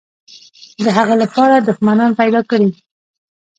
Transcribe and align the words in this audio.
د 0.83 0.85
هغه 0.97 1.15
لپاره 1.23 1.55
دښمنان 1.67 2.11
پیدا 2.19 2.41
کړي. 2.49 2.69